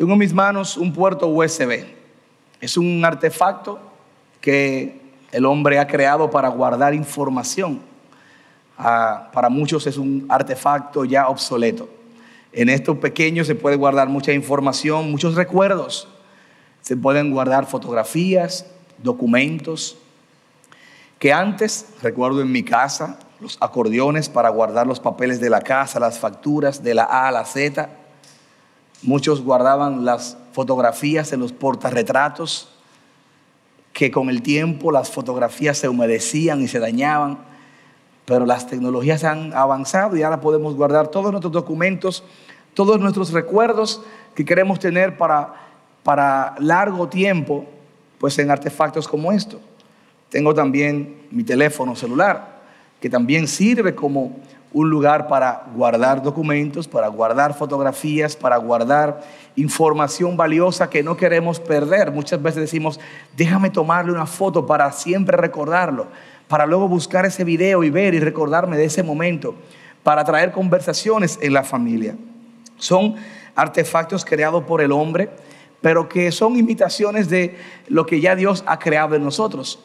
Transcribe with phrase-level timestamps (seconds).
[0.00, 1.84] Tengo en mis manos un puerto USB.
[2.58, 3.78] Es un artefacto
[4.40, 4.98] que
[5.30, 7.82] el hombre ha creado para guardar información.
[8.78, 11.86] Ah, para muchos es un artefacto ya obsoleto.
[12.50, 16.08] En estos pequeños se puede guardar mucha información, muchos recuerdos.
[16.80, 18.64] Se pueden guardar fotografías,
[19.02, 19.98] documentos,
[21.18, 26.00] que antes, recuerdo en mi casa, los acordeones para guardar los papeles de la casa,
[26.00, 27.99] las facturas de la A a la Z.
[29.02, 32.68] Muchos guardaban las fotografías en los portarretratos,
[33.92, 37.38] que con el tiempo las fotografías se humedecían y se dañaban,
[38.24, 42.22] pero las tecnologías han avanzado y ahora podemos guardar todos nuestros documentos,
[42.74, 44.02] todos nuestros recuerdos
[44.34, 45.54] que queremos tener para,
[46.02, 47.64] para largo tiempo,
[48.18, 49.60] pues en artefactos como esto.
[50.28, 52.60] Tengo también mi teléfono celular
[53.00, 54.36] que también sirve como
[54.72, 59.20] un lugar para guardar documentos, para guardar fotografías, para guardar
[59.56, 62.12] información valiosa que no queremos perder.
[62.12, 63.00] Muchas veces decimos,
[63.36, 66.06] déjame tomarle una foto para siempre recordarlo,
[66.46, 69.56] para luego buscar ese video y ver y recordarme de ese momento,
[70.04, 72.14] para traer conversaciones en la familia.
[72.76, 73.16] Son
[73.56, 75.30] artefactos creados por el hombre,
[75.80, 77.56] pero que son imitaciones de
[77.88, 79.80] lo que ya Dios ha creado en nosotros.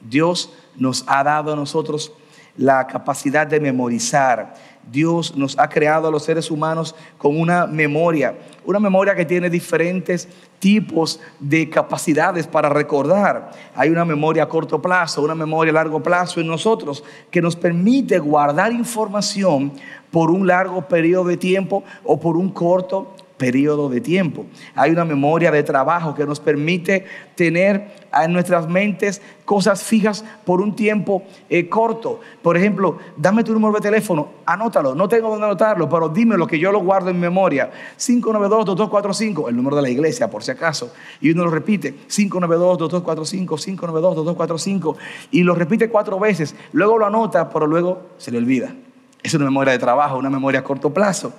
[0.00, 2.12] Dios nos ha dado a nosotros
[2.58, 4.54] la capacidad de memorizar.
[4.90, 9.48] Dios nos ha creado a los seres humanos con una memoria, una memoria que tiene
[9.48, 10.28] diferentes
[10.58, 13.50] tipos de capacidades para recordar.
[13.74, 17.54] Hay una memoria a corto plazo, una memoria a largo plazo en nosotros que nos
[17.54, 19.72] permite guardar información
[20.10, 24.44] por un largo periodo de tiempo o por un corto periodo de tiempo.
[24.74, 30.60] Hay una memoria de trabajo que nos permite tener en nuestras mentes cosas fijas por
[30.60, 32.20] un tiempo eh, corto.
[32.42, 36.46] Por ejemplo, dame tu número de teléfono, anótalo, no tengo dónde anotarlo, pero dime lo
[36.46, 37.70] que yo lo guardo en memoria.
[37.96, 40.92] 592-2245, el número de la iglesia por si acaso.
[41.20, 44.96] Y uno lo repite, 592-2245, 592-2245,
[45.30, 46.54] y lo repite cuatro veces.
[46.72, 48.74] Luego lo anota, pero luego se le olvida.
[49.22, 51.32] Es una memoria de trabajo, una memoria a corto plazo.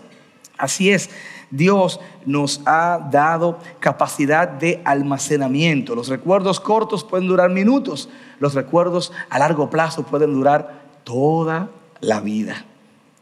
[0.57, 1.09] Así es,
[1.51, 5.95] Dios nos ha dado capacidad de almacenamiento.
[5.95, 11.69] Los recuerdos cortos pueden durar minutos, los recuerdos a largo plazo pueden durar toda
[12.01, 12.65] la vida.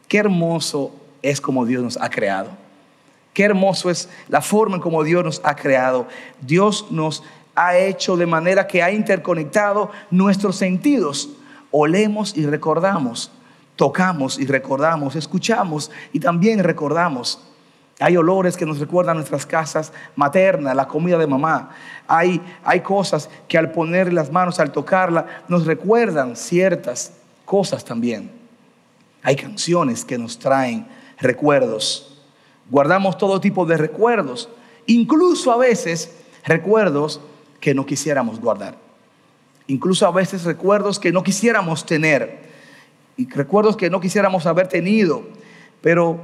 [0.08, 2.50] Qué hermoso es como Dios nos ha creado.
[3.34, 6.06] Qué hermoso es la forma en como Dios nos ha creado.
[6.40, 7.22] Dios nos
[7.54, 11.30] ha hecho de manera que ha interconectado nuestros sentidos.
[11.70, 13.30] Olemos y recordamos
[13.78, 17.38] tocamos y recordamos, escuchamos y también recordamos.
[18.00, 21.70] Hay olores que nos recuerdan nuestras casas maternas, la comida de mamá.
[22.06, 27.12] Hay, hay cosas que al poner las manos, al tocarla, nos recuerdan ciertas
[27.44, 28.30] cosas también.
[29.22, 30.86] Hay canciones que nos traen
[31.18, 32.22] recuerdos.
[32.70, 34.48] Guardamos todo tipo de recuerdos,
[34.86, 37.20] incluso a veces recuerdos
[37.60, 38.76] que no quisiéramos guardar.
[39.66, 42.48] Incluso a veces recuerdos que no quisiéramos tener
[43.16, 45.24] y recuerdos que no quisiéramos haber tenido,
[45.82, 46.20] pero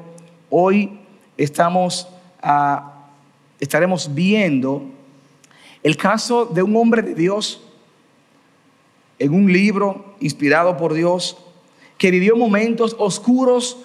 [0.48, 1.00] hoy
[1.36, 2.08] estamos,
[2.42, 3.06] ah,
[3.60, 4.84] estaremos viendo
[5.82, 7.62] el caso de un hombre de Dios
[9.18, 11.36] en un libro inspirado por Dios
[11.98, 13.78] que vivió momentos oscuros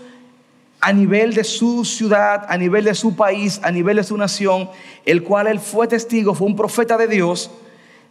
[0.81, 4.69] a nivel de su ciudad, a nivel de su país, a nivel de su nación,
[5.05, 7.51] el cual él fue testigo, fue un profeta de Dios,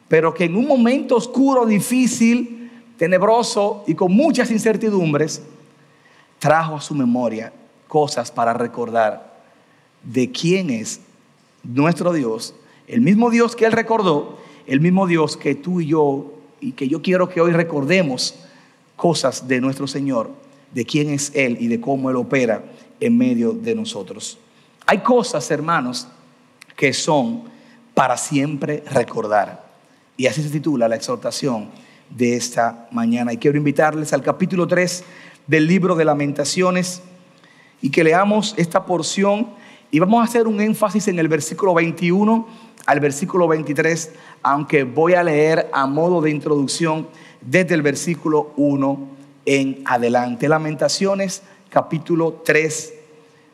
[0.06, 5.43] pero que en un momento oscuro, difícil, tenebroso y con muchas incertidumbres,
[6.38, 7.53] trajo a su memoria
[7.87, 9.28] cosas para recordar
[10.03, 11.00] de quién es
[11.64, 12.54] nuestro Dios,
[12.86, 16.88] el mismo Dios que Él recordó, el mismo Dios que tú y yo, y que
[16.88, 18.34] yo quiero que hoy recordemos
[18.97, 20.31] cosas de nuestro Señor,
[20.72, 22.64] de quién es Él y de cómo Él opera
[23.00, 24.38] en medio de nosotros.
[24.86, 26.09] Hay cosas, hermanos,
[26.76, 27.44] que son
[27.94, 29.66] para siempre recordar.
[30.16, 31.68] Y así se titula la exhortación
[32.10, 33.33] de esta mañana.
[33.33, 35.04] Y quiero invitarles al capítulo 3
[35.47, 37.03] del libro de lamentaciones
[37.80, 39.48] y que leamos esta porción
[39.91, 42.47] y vamos a hacer un énfasis en el versículo 21
[42.87, 44.13] al versículo 23,
[44.43, 47.09] aunque voy a leer a modo de introducción
[47.41, 49.09] desde el versículo 1
[49.45, 50.49] en adelante.
[50.49, 52.95] Lamentaciones capítulo 3,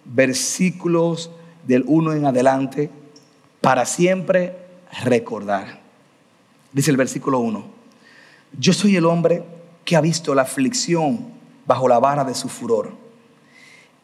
[0.05, 1.31] versículos
[1.67, 2.91] del 1 en adelante,
[3.61, 4.57] para siempre
[5.03, 5.81] recordar.
[6.73, 7.65] Dice el versículo 1.
[8.59, 9.43] Yo soy el hombre
[9.85, 11.27] que ha visto la aflicción
[11.67, 13.04] bajo la vara de su furor.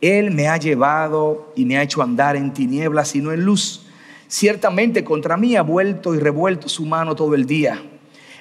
[0.01, 3.87] Él me ha llevado y me ha hecho andar en tinieblas y no en luz.
[4.29, 7.83] Ciertamente contra mí ha vuelto y revuelto su mano todo el día.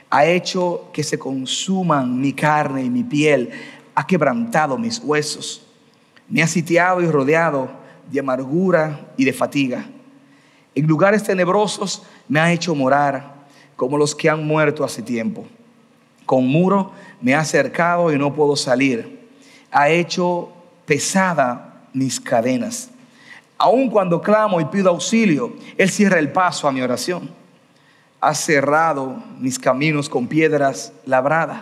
[0.09, 3.49] Ha hecho que se consuman mi carne y mi piel.
[3.93, 5.65] Ha quebrantado mis huesos.
[6.29, 7.69] Me ha sitiado y rodeado
[8.09, 9.85] de amargura y de fatiga.
[10.75, 13.33] En lugares tenebrosos me ha hecho morar,
[13.75, 15.45] como los que han muerto hace tiempo.
[16.25, 16.91] Con muro
[17.21, 19.27] me ha cercado y no puedo salir.
[19.71, 20.49] Ha hecho
[20.89, 22.89] pesada mis cadenas.
[23.59, 27.29] Aun cuando clamo y pido auxilio, Él cierra el paso a mi oración.
[28.19, 31.61] Ha cerrado mis caminos con piedras labradas.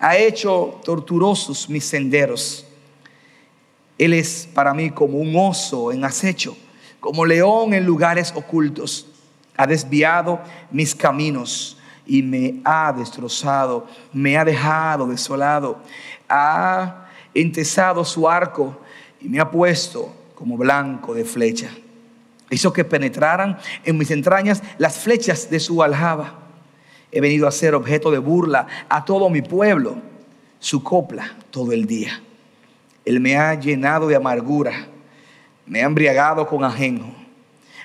[0.00, 2.66] Ha hecho torturosos mis senderos.
[3.98, 6.56] Él es para mí como un oso en acecho
[6.98, 9.06] como león en lugares ocultos.
[9.56, 10.40] Ha desviado
[10.70, 11.76] mis caminos
[12.06, 15.78] y me ha destrozado, me ha dejado desolado.
[16.28, 17.01] Ha
[17.34, 18.80] entesado su arco
[19.20, 21.70] y me ha puesto como blanco de flecha.
[22.50, 26.38] Hizo que penetraran en mis entrañas las flechas de su aljaba.
[27.10, 29.96] He venido a ser objeto de burla a todo mi pueblo,
[30.58, 32.20] su copla todo el día.
[33.04, 34.88] Él me ha llenado de amargura
[35.66, 37.12] me ha embriagado con ajenjo,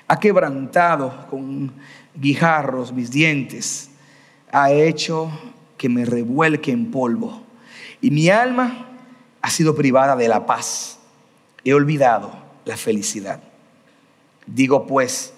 [0.06, 1.72] ha quebrantado con
[2.14, 3.90] guijarros mis dientes,
[4.50, 5.30] ha hecho
[5.76, 7.42] que me revuelque en polvo.
[8.00, 8.86] Y mi alma
[9.42, 10.98] ha sido privada de la paz.
[11.64, 12.32] He olvidado
[12.64, 13.40] la felicidad.
[14.46, 15.34] Digo pues,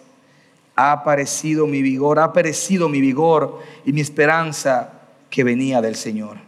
[0.77, 4.93] ha aparecido mi vigor, ha perecido mi vigor y mi esperanza
[5.29, 6.39] que venía del Señor.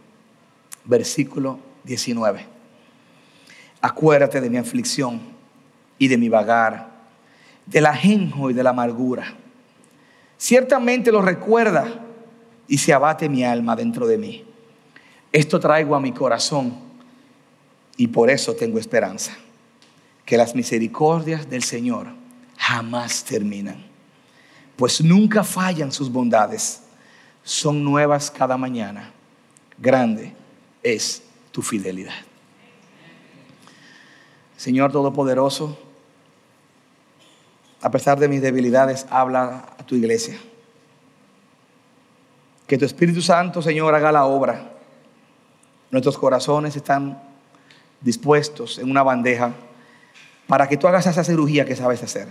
[0.85, 2.45] Versículo 19.
[3.81, 5.21] Acuérdate de mi aflicción
[5.97, 6.89] y de mi vagar,
[7.65, 9.35] del ajenjo y de la amargura.
[10.37, 11.87] Ciertamente lo recuerda
[12.67, 14.45] y se abate mi alma dentro de mí.
[15.31, 16.73] Esto traigo a mi corazón
[17.97, 19.35] y por eso tengo esperanza.
[20.25, 22.07] Que las misericordias del Señor
[22.57, 23.83] jamás terminan,
[24.77, 26.81] pues nunca fallan sus bondades.
[27.43, 29.11] Son nuevas cada mañana.
[29.77, 30.33] Grande
[30.81, 32.13] es tu fidelidad.
[34.55, 35.77] Señor Todopoderoso,
[37.81, 40.37] a pesar de mis debilidades, habla a tu iglesia.
[42.65, 44.71] Que tu Espíritu Santo, Señor, haga la obra.
[45.91, 47.21] Nuestros corazones están
[48.03, 49.53] dispuestos en una bandeja
[50.47, 52.27] para que tú hagas esa cirugía que sabes hacer.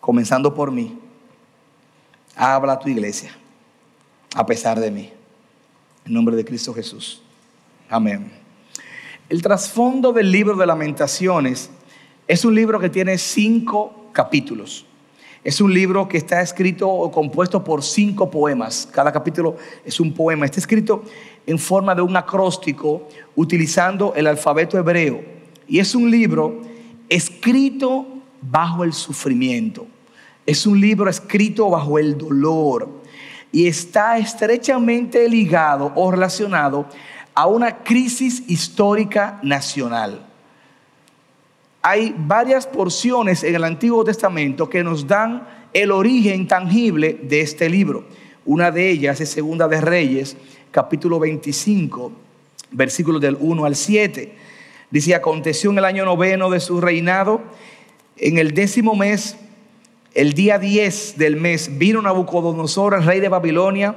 [0.00, 0.98] Comenzando por mí.
[2.36, 3.36] Habla a tu iglesia,
[4.34, 5.12] a pesar de mí.
[6.06, 7.20] En nombre de Cristo Jesús.
[7.90, 8.30] Amén.
[9.28, 11.70] El trasfondo del libro de lamentaciones
[12.26, 14.86] es un libro que tiene cinco capítulos.
[15.44, 18.88] Es un libro que está escrito o compuesto por cinco poemas.
[18.92, 20.44] Cada capítulo es un poema.
[20.44, 21.04] Está escrito
[21.46, 25.22] en forma de un acróstico utilizando el alfabeto hebreo.
[25.68, 26.62] Y es un libro
[27.08, 28.06] escrito
[28.42, 29.86] bajo el sufrimiento.
[30.44, 32.88] Es un libro escrito bajo el dolor.
[33.52, 36.86] Y está estrechamente ligado o relacionado
[37.34, 40.27] a una crisis histórica nacional.
[41.82, 47.68] Hay varias porciones en el Antiguo Testamento que nos dan el origen tangible de este
[47.68, 48.04] libro.
[48.44, 50.36] Una de ellas es Segunda de Reyes,
[50.72, 52.10] capítulo 25,
[52.72, 54.34] versículos del 1 al 7.
[54.90, 57.42] Dice, aconteció en el año noveno de su reinado,
[58.16, 59.36] en el décimo mes,
[60.14, 63.94] el día 10 del mes, vino Nabucodonosor, el rey de Babilonia,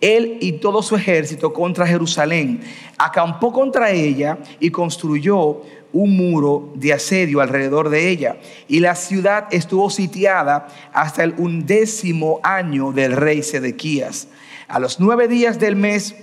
[0.00, 2.60] él y todo su ejército contra Jerusalén.
[2.98, 5.60] Acampó contra ella y construyó
[5.92, 8.36] un muro de asedio alrededor de ella.
[8.68, 14.28] Y la ciudad estuvo sitiada hasta el undécimo año del rey Sedequías.
[14.68, 16.14] A los nueve días del mes,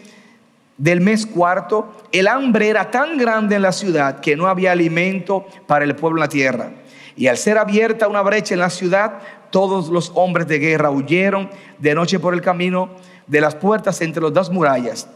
[0.77, 5.45] del mes cuarto, el hambre era tan grande en la ciudad que no había alimento
[5.67, 6.71] para el pueblo en la tierra.
[7.15, 9.19] Y al ser abierta una brecha en la ciudad,
[9.49, 12.89] todos los hombres de guerra huyeron de noche por el camino
[13.25, 15.07] de las puertas entre las dos murallas,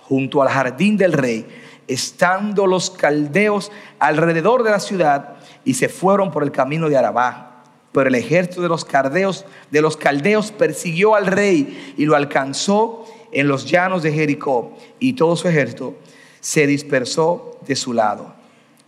[0.00, 1.46] junto al jardín del rey,
[1.88, 7.62] estando los caldeos alrededor de la ciudad y se fueron por el camino de Arabá.
[7.92, 13.04] Pero el ejército de los caldeos, de los caldeos persiguió al rey y lo alcanzó
[13.32, 15.94] en los llanos de Jericó y todo su ejército
[16.40, 18.34] se dispersó de su lado.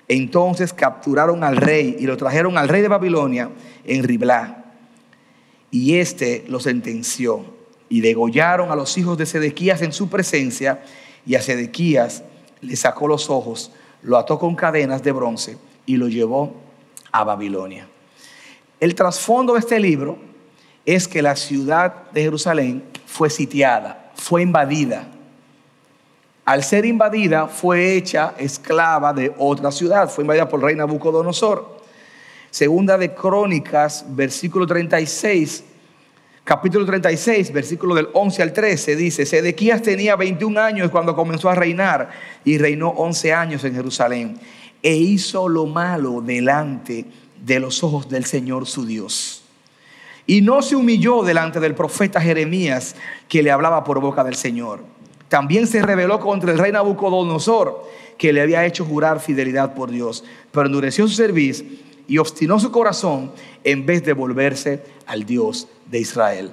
[0.09, 3.51] Entonces capturaron al rey y lo trajeron al rey de Babilonia
[3.85, 4.65] en Riblá.
[5.71, 7.45] Y éste lo sentenció
[7.89, 10.83] y degollaron a los hijos de Sedequías en su presencia
[11.27, 12.23] y a Sedequías
[12.67, 13.71] le sacó los ojos,
[14.03, 15.57] lo ató con cadenas de bronce
[15.87, 16.55] y lo llevó
[17.13, 17.89] a Babilonia.
[18.79, 20.19] El trasfondo de este libro
[20.85, 25.09] es que la ciudad de Jerusalén fue sitiada, fue invadida.
[26.45, 31.77] Al ser invadida fue hecha esclava de otra ciudad, fue invadida por el rey Nabucodonosor.
[32.51, 35.65] Segunda de Crónicas, versículo 36
[36.47, 41.57] capítulo 36, versículo del 11 al 13, dice, Sedequías tenía 21 años cuando comenzó a
[41.57, 42.09] reinar
[42.45, 44.39] y reinó 11 años en Jerusalén
[44.81, 47.05] e hizo lo malo delante
[47.45, 49.43] de los ojos del Señor su Dios.
[50.29, 52.95] y no se humilló delante del profeta Jeremías
[53.29, 54.85] que le hablaba por boca del Señor.
[55.29, 57.83] También se rebeló contra el rey Nabucodonosor
[58.19, 60.23] que le había hecho jurar fidelidad por Dios,
[60.53, 61.67] pero endureció su servicio
[62.07, 63.33] y obstinó su corazón
[63.65, 66.53] en vez de volverse al Dios de Israel.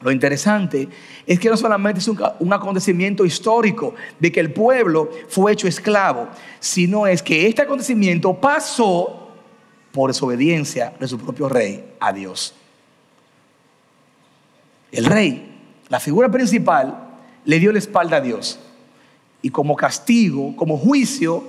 [0.00, 0.88] Lo interesante
[1.26, 6.28] es que no solamente es un, acontecimiento histórico de que el pueblo fue hecho esclavo,
[6.60, 9.28] sino es que este acontecimiento pasó
[9.90, 12.54] por desobediencia de su propio rey a Dios.
[14.92, 15.52] El rey,
[15.88, 17.08] la figura principal,
[17.44, 18.60] le dio la espalda a Dios.
[19.42, 21.42] Y como castigo, como juicio,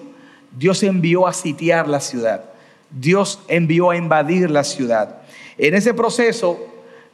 [0.58, 2.46] Dios envió a sitiar la ciudad.
[2.90, 5.22] Dios envió a invadir la ciudad.
[5.58, 6.69] En ese proceso,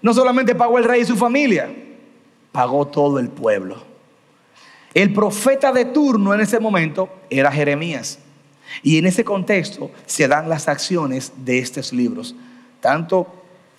[0.06, 1.68] no solamente pagó el rey y su familia,
[2.52, 3.78] pagó todo el pueblo.
[4.94, 8.20] El profeta de turno en ese momento era Jeremías.
[8.84, 12.36] Y en ese contexto se dan las acciones de estos libros,
[12.82, 13.26] tanto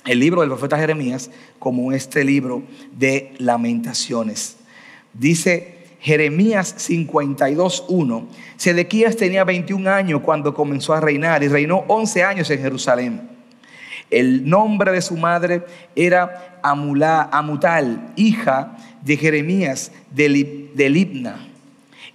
[0.04, 1.30] el libro del profeta Jeremías
[1.61, 4.56] como este libro de lamentaciones.
[5.12, 12.50] Dice Jeremías 52.1, Sedequías tenía 21 años cuando comenzó a reinar y reinó 11 años
[12.50, 13.36] en Jerusalén.
[14.11, 21.49] El nombre de su madre era Amutal, hija de Jeremías de, Libna.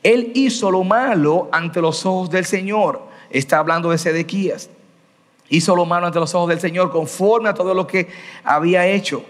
[0.04, 3.08] Él hizo lo malo ante los ojos del Señor.
[3.30, 4.70] Está hablando de Sedequías.
[5.50, 8.08] Hizo lo malo ante los ojos del Señor conforme a todo lo que
[8.44, 9.24] había hecho.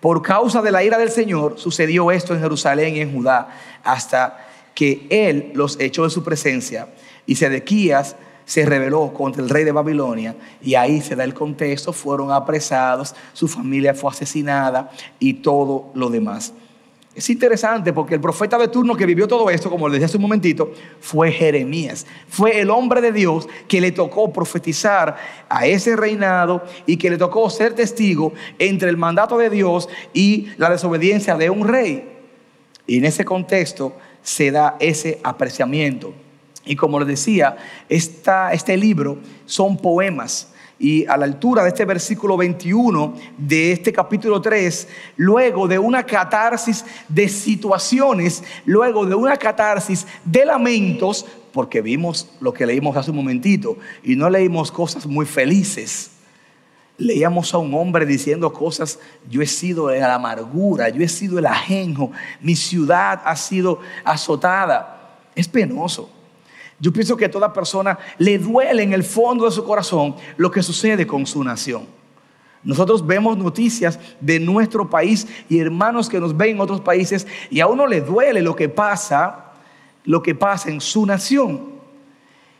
[0.00, 3.48] Por causa de la ira del Señor sucedió esto en Jerusalén y en Judá
[3.84, 6.88] hasta que él los echó de su presencia.
[7.26, 11.92] Y Sedequías se rebeló contra el rey de Babilonia y ahí se da el contexto,
[11.92, 16.52] fueron apresados, su familia fue asesinada y todo lo demás.
[17.14, 20.16] Es interesante porque el profeta de turno que vivió todo esto, como le decía hace
[20.16, 22.06] un momentito, fue Jeremías.
[22.26, 25.16] Fue el hombre de Dios que le tocó profetizar
[25.50, 30.48] a ese reinado y que le tocó ser testigo entre el mandato de Dios y
[30.56, 32.08] la desobediencia de un rey.
[32.86, 36.14] Y en ese contexto se da ese apreciamiento.
[36.64, 37.56] Y como les decía,
[37.88, 40.48] este libro son poemas.
[40.78, 46.04] Y a la altura de este versículo 21 de este capítulo 3, luego de una
[46.04, 53.10] catarsis de situaciones, luego de una catarsis de lamentos, porque vimos lo que leímos hace
[53.10, 56.12] un momentito y no leímos cosas muy felices
[56.98, 61.46] leíamos a un hombre diciendo cosas, yo he sido la amargura, yo he sido el
[61.46, 65.18] ajenjo, mi ciudad ha sido azotada.
[65.34, 66.10] Es penoso.
[66.82, 70.50] Yo pienso que a toda persona le duele en el fondo de su corazón lo
[70.50, 71.86] que sucede con su nación.
[72.64, 77.60] Nosotros vemos noticias de nuestro país y hermanos que nos ven en otros países y
[77.60, 79.52] a uno le duele lo que pasa,
[80.02, 81.70] lo que pasa en su nación.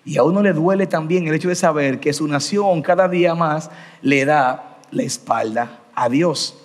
[0.04, 3.34] Y a uno le duele también el hecho de saber que su nación cada día
[3.34, 6.61] más le da la espalda a Dios.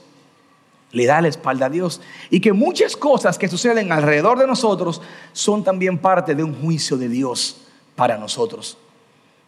[0.97, 2.01] Le da la espalda a Dios.
[2.31, 5.01] Y que muchas cosas que suceden alrededor de nosotros
[5.31, 7.61] son también parte de un juicio de Dios
[7.95, 8.77] para nosotros.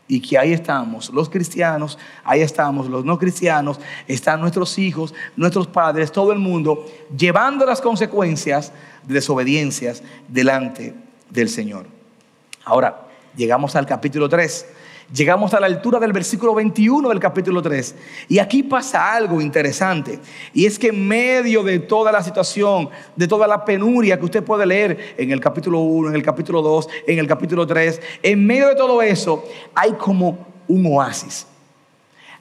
[0.07, 5.67] Y que ahí estamos, los cristianos, ahí estamos, los no cristianos, están nuestros hijos, nuestros
[5.67, 8.71] padres, todo el mundo, llevando las consecuencias
[9.03, 10.95] de desobediencias delante
[11.29, 11.85] del Señor.
[12.65, 14.65] Ahora, Llegamos al capítulo 3.
[15.13, 17.95] Llegamos a la altura del versículo 21 del capítulo 3.
[18.27, 20.19] Y aquí pasa algo interesante.
[20.53, 24.43] Y es que en medio de toda la situación, de toda la penuria que usted
[24.43, 28.45] puede leer en el capítulo 1, en el capítulo 2, en el capítulo 3, en
[28.45, 31.47] medio de todo eso hay como un oasis.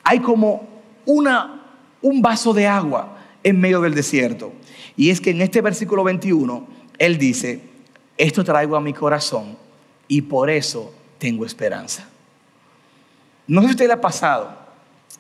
[0.05, 0.69] Hay como
[1.07, 1.63] una,
[2.03, 4.53] un vaso de agua en medio del desierto.
[4.95, 6.67] Y es que en este versículo 21,
[6.99, 7.63] Él dice,
[8.19, 9.57] esto traigo a mi corazón
[10.07, 12.09] y por eso tengo esperanza.
[13.49, 14.51] No sé si usted le ha pasado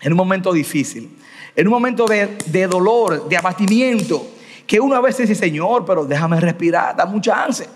[0.00, 1.18] en un momento difícil,
[1.56, 4.28] en un momento de, dolor, de abatimiento,
[4.66, 7.66] que uno a veces dice, Señor, pero déjame respirar, da mucha chance.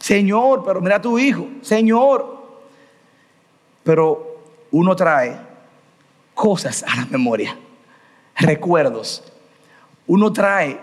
[0.00, 2.36] Señor, pero mira a tu hijo, Señor.
[3.84, 4.40] Pero
[4.72, 5.38] uno trae
[6.34, 7.56] cosas a la memoria,
[8.34, 9.22] recuerdos.
[10.08, 10.80] Uno trae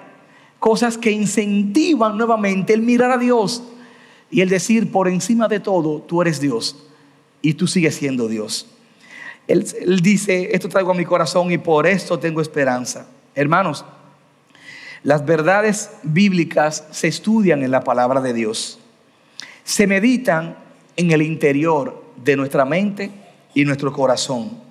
[0.58, 3.62] cosas que incentivan nuevamente el mirar a Dios
[4.32, 6.88] y el decir, por encima de todo, tú eres Dios
[7.44, 8.66] y tú sigues siendo Dios.
[9.48, 13.06] Él, dice, esto traigo a mi corazón y por esto tengo esperanza.
[13.36, 13.86] Hermanos,
[15.04, 18.80] las verdades bíblicas se estudian en la palabra de Dios.
[19.66, 20.58] Se meditan
[20.96, 23.12] en el interior de nuestra mente
[23.54, 24.62] y nuestro corazón.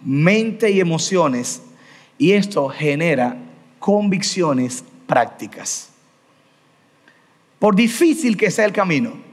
[0.00, 1.62] Mente y emociones.
[2.16, 3.36] Y esto genera
[3.80, 5.88] convicciones prácticas.
[7.58, 9.27] Por difícil que sea el camino,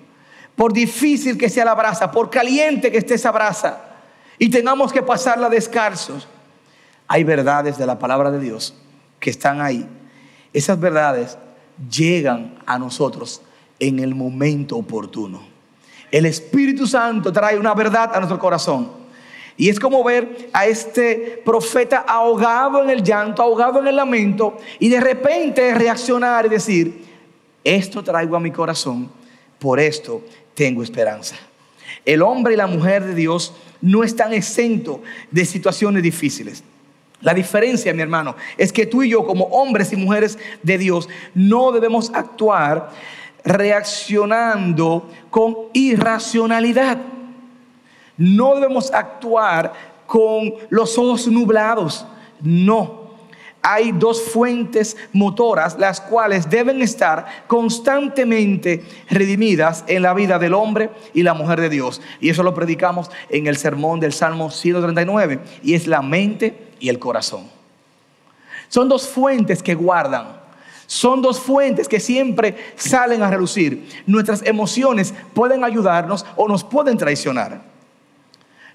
[0.56, 3.82] por difícil que sea la brasa, por caliente que esté esa brasa,
[4.38, 6.28] y tengamos que pasarla descalzos,
[7.08, 8.74] hay verdades de la palabra de Dios
[9.20, 9.88] que están ahí.
[10.54, 11.38] Esas verdades
[11.90, 13.42] llegan a nosotros
[13.80, 15.42] en el momento oportuno.
[16.12, 19.06] El Espíritu Santo trae una verdad a nuestro corazón.
[19.58, 24.58] Y es como ver a este profeta ahogado en el llanto, ahogado en el lamento,
[24.80, 27.06] y de repente reaccionar y decir,
[27.64, 29.10] esto traigo a mi corazón,
[29.60, 30.22] por esto
[30.56, 31.36] tengo esperanza.
[32.04, 36.64] El hombre y la mujer de Dios no están exentos de situaciones difíciles.
[37.22, 41.08] La diferencia, mi hermano, es que tú y yo como hombres y mujeres de Dios
[41.34, 42.90] no debemos actuar
[43.44, 46.98] reaccionando con irracionalidad.
[48.18, 49.74] No debemos actuar
[50.06, 52.06] con los ojos nublados.
[52.42, 53.05] No
[53.68, 60.92] hay dos fuentes motoras, las cuales deben estar constantemente redimidas en la vida del hombre
[61.16, 62.00] y la mujer de Dios.
[62.22, 66.90] Y eso lo predicamos en el sermón del Salmo 139, y es la mente y
[66.90, 67.50] el corazón.
[68.68, 70.28] Son dos fuentes que guardan,
[70.86, 73.90] son dos fuentes que siempre salen a relucir.
[74.06, 77.75] Nuestras emociones pueden ayudarnos o nos pueden traicionar.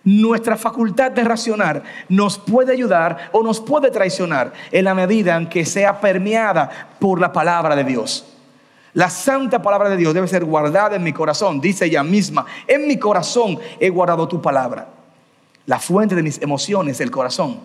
[0.02, 5.48] Nuestra facultad de racionar nos puede ayudar o nos puede traicionar en la medida en
[5.48, 8.26] que sea permeada por la palabra de Dios.
[8.94, 12.46] La santa palabra de Dios debe ser guardada en mi corazón, dice ella misma.
[12.66, 14.88] En mi corazón he guardado tu palabra.
[15.66, 17.60] La fuente de mis emociones es el corazón,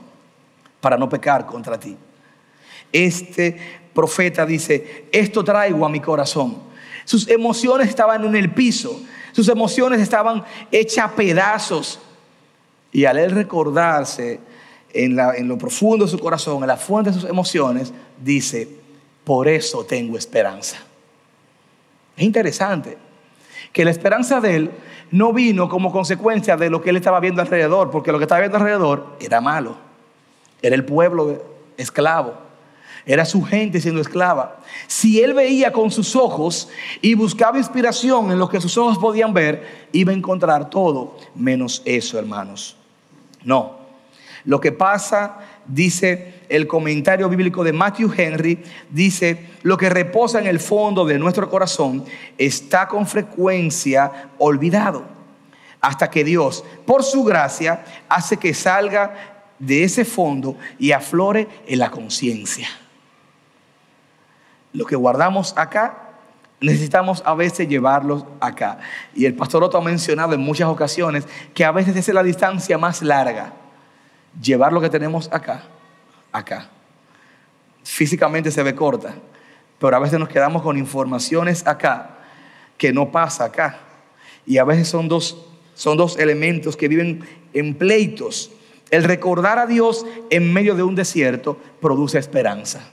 [0.82, 1.98] para no pecar contra ti.
[2.92, 3.58] Este
[3.94, 6.58] profeta dice, esto traigo a mi corazón.
[7.06, 9.02] Sus emociones estaban en el piso,
[9.32, 12.00] sus emociones estaban hechas pedazos.
[12.96, 14.40] Y al él recordarse
[14.94, 15.18] en,
[15.50, 18.70] lo profundo de su corazón, en la fuente de sus emociones, dice,
[19.26, 20.78] por eso tengo esperanza.
[22.16, 22.98] Es interesante
[23.74, 24.72] que la esperanza de él
[25.12, 28.40] no vino como consecuencia de lo que él estaba viendo alrededor, porque lo que estaba
[28.40, 29.76] viendo alrededor era malo.
[30.62, 31.44] Era el pueblo
[31.76, 32.36] esclavo.
[33.06, 34.62] Era su gente siendo esclava.
[34.88, 36.70] Si él veía con sus ojos
[37.02, 41.82] y buscaba inspiración en lo que sus ojos podían ver, iba a encontrar todo menos
[41.84, 42.78] eso, hermanos.
[43.46, 43.86] No.
[44.44, 50.48] Lo que pasa, dice el comentario bíblico de Matthew Henry, dice, lo que reposa en
[50.48, 52.06] el fondo de nuestro corazón
[52.38, 55.04] está con frecuencia olvidado,
[55.82, 61.80] hasta que Dios, por su gracia, hace que salga de ese fondo y aflore en
[61.80, 62.68] la conciencia.
[64.74, 66.05] Lo que guardamos acá
[66.62, 68.80] necesitamos a veces llevarlos acá.
[69.14, 72.78] Y el pastor Otto ha mencionado en muchas ocasiones que a veces es la distancia
[72.78, 73.54] más larga.
[74.42, 75.64] Llevar lo que tenemos acá,
[76.32, 76.70] acá.
[77.84, 79.14] Físicamente se ve corta,
[79.80, 82.18] pero a veces nos quedamos con informaciones acá
[82.78, 83.80] que no pasa acá.
[84.46, 88.52] Y a veces son dos, son dos elementos que viven en pleitos.
[88.92, 92.92] El recordar a Dios en medio de un desierto produce esperanza.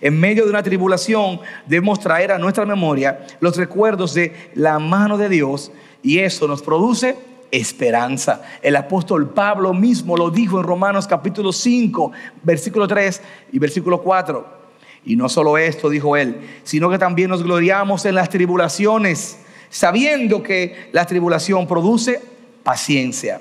[0.00, 5.16] En medio de una tribulación debemos traer a nuestra memoria los recuerdos de la mano
[5.16, 7.16] de Dios y eso nos produce
[7.50, 8.42] esperanza.
[8.62, 14.56] El apóstol Pablo mismo lo dijo en Romanos capítulo 5, versículo 3 y versículo 4.
[15.04, 19.38] Y no solo esto, dijo él, sino que también nos gloriamos en las tribulaciones,
[19.70, 22.20] sabiendo que la tribulación produce
[22.64, 23.40] paciencia.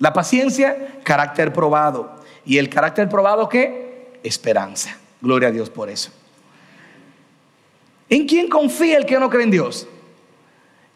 [0.00, 2.16] La paciencia, carácter probado.
[2.44, 4.18] Y el carácter probado, ¿qué?
[4.24, 4.98] Esperanza.
[5.24, 6.10] Gloria a Dios por eso.
[8.10, 9.88] ¿En quién confía el que no cree en Dios?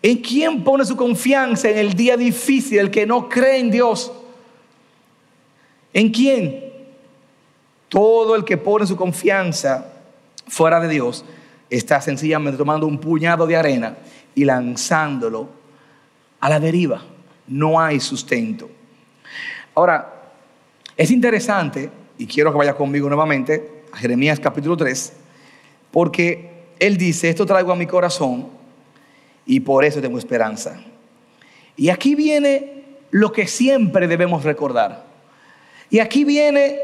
[0.02, 4.12] ¿En quién pone su confianza en el día difícil, el que no cree en Dios?
[5.94, 6.62] ¿En quién?
[7.88, 9.94] Todo el que pone su confianza
[10.46, 11.24] fuera de Dios
[11.70, 13.96] está sencillamente tomando un puñado de arena
[14.34, 15.48] y lanzándolo
[16.38, 17.02] a la deriva.
[17.46, 18.68] No hay sustento.
[19.74, 20.32] Ahora,
[20.98, 25.12] es interesante, y quiero que vaya conmigo nuevamente, Jeremías capítulo 3,
[25.90, 28.48] porque él dice, esto traigo a mi corazón
[29.46, 30.80] y por eso tengo esperanza.
[31.76, 35.04] Y aquí viene lo que siempre debemos recordar.
[35.90, 36.78] Y aquí viene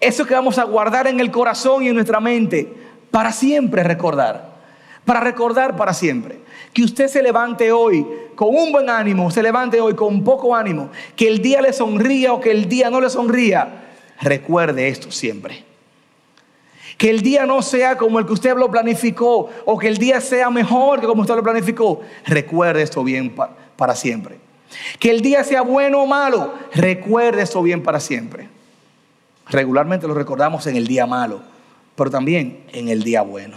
[0.00, 2.72] eso que vamos a guardar en el corazón y en nuestra mente
[3.10, 4.52] para siempre recordar.
[5.04, 6.38] Para recordar para siempre.
[6.72, 10.90] Que usted se levante hoy con un buen ánimo, se levante hoy con poco ánimo,
[11.16, 13.90] que el día le sonría o que el día no le sonría.
[14.20, 15.71] Recuerde esto siempre.
[17.02, 20.20] Que el día no sea como el que usted lo planificó o que el día
[20.20, 22.00] sea mejor que como usted lo planificó.
[22.24, 23.34] Recuerde esto bien
[23.76, 24.38] para siempre.
[25.00, 26.54] Que el día sea bueno o malo.
[26.72, 28.48] Recuerde esto bien para siempre.
[29.48, 31.42] Regularmente lo recordamos en el día malo,
[31.96, 33.56] pero también en el día bueno.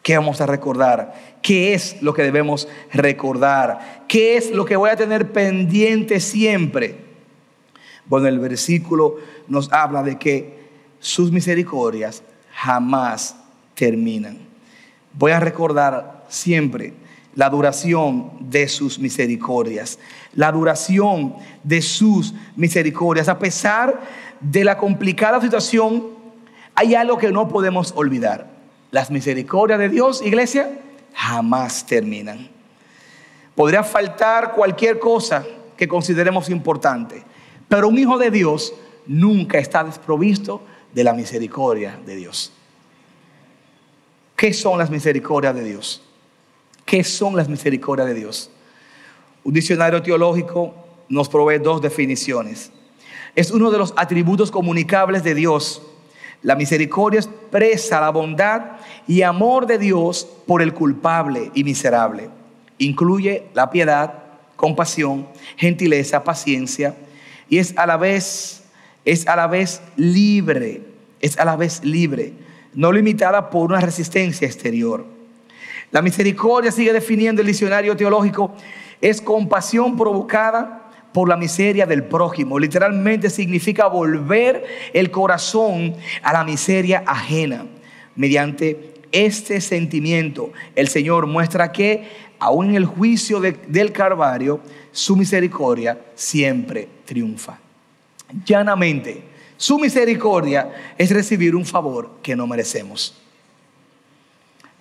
[0.00, 1.14] ¿Qué vamos a recordar?
[1.42, 4.04] ¿Qué es lo que debemos recordar?
[4.06, 6.96] ¿Qué es lo que voy a tener pendiente siempre?
[8.06, 9.16] Bueno, el versículo
[9.48, 10.62] nos habla de que
[11.00, 12.22] sus misericordias
[12.62, 13.34] jamás
[13.74, 14.38] terminan.
[15.14, 16.94] Voy a recordar siempre
[17.34, 19.98] la duración de sus misericordias,
[20.34, 23.28] la duración de sus misericordias.
[23.28, 24.00] A pesar
[24.40, 26.04] de la complicada situación,
[26.76, 28.48] hay algo que no podemos olvidar.
[28.92, 30.78] Las misericordias de Dios, iglesia,
[31.14, 32.48] jamás terminan.
[33.56, 35.44] Podría faltar cualquier cosa
[35.76, 37.24] que consideremos importante,
[37.68, 38.72] pero un hijo de Dios
[39.06, 42.52] nunca está desprovisto de la misericordia de Dios.
[44.36, 46.02] ¿Qué son las misericordias de Dios?
[46.84, 48.50] ¿Qué son las misericordias de Dios?
[49.44, 50.74] Un diccionario teológico
[51.08, 52.72] nos provee dos definiciones.
[53.34, 55.82] Es uno de los atributos comunicables de Dios.
[56.42, 62.28] La misericordia expresa la bondad y amor de Dios por el culpable y miserable.
[62.78, 64.14] Incluye la piedad,
[64.56, 66.96] compasión, gentileza, paciencia
[67.48, 68.61] y es a la vez
[69.04, 70.82] es a la vez libre,
[71.20, 72.32] es a la vez libre,
[72.74, 75.04] no limitada por una resistencia exterior.
[75.90, 78.54] La misericordia, sigue definiendo el diccionario teológico,
[79.00, 82.58] es compasión provocada por la miseria del prójimo.
[82.58, 87.66] Literalmente significa volver el corazón a la miseria ajena.
[88.16, 94.60] Mediante este sentimiento, el Señor muestra que, aún en el juicio del Calvario,
[94.90, 97.58] su misericordia siempre triunfa.
[98.44, 99.22] Llanamente,
[99.56, 103.22] su misericordia es recibir un favor que no merecemos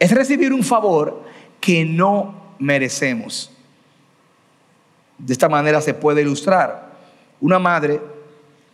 [0.02, 1.22] es recibir un favor
[1.60, 3.52] que no merecemos.
[5.16, 6.92] De esta manera se puede ilustrar.
[7.40, 8.02] Una madre